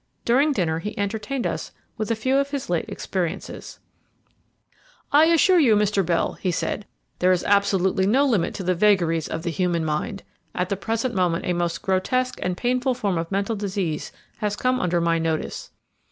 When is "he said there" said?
6.41-7.31